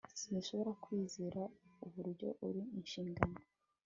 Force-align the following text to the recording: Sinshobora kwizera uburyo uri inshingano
Sinshobora 0.21 0.71
kwizera 0.83 1.41
uburyo 1.85 2.27
uri 2.47 2.61
inshingano 2.77 3.37